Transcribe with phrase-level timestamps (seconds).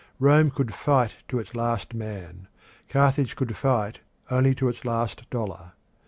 [0.19, 2.47] Rome could fight to its last man;
[2.89, 3.99] Carthage could fight
[4.31, 5.73] only to its last dollar.